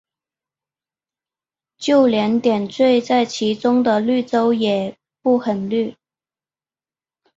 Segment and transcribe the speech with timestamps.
[1.77, 5.95] 就连点缀在其中的绿洲也不很绿。